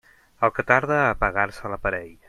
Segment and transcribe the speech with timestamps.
[0.47, 2.11] El que tarda a apagar-se l'aparell.